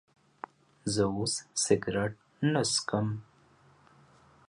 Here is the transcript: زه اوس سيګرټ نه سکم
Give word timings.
زه 0.93 1.03
اوس 1.15 1.33
سيګرټ 1.63 2.13
نه 2.51 2.61
سکم 2.73 3.07